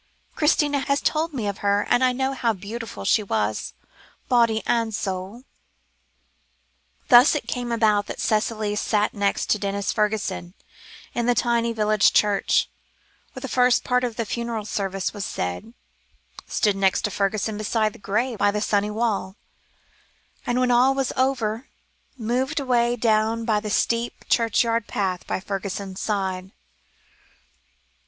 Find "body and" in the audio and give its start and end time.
4.27-4.95